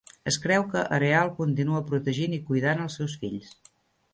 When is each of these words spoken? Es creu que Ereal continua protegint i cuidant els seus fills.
Es 0.29 0.37
creu 0.45 0.63
que 0.71 0.81
Ereal 0.97 1.29
continua 1.41 1.83
protegint 1.91 2.33
i 2.39 2.43
cuidant 2.51 2.85
els 2.87 2.99
seus 3.01 3.17
fills. 3.25 3.53